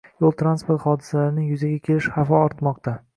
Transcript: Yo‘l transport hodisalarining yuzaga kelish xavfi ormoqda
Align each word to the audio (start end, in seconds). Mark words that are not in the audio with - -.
Yo‘l 0.23 0.31
transport 0.37 0.79
hodisalarining 0.85 1.51
yuzaga 1.51 1.77
kelish 1.89 2.09
xavfi 2.17 2.37
ormoqda 2.39 2.95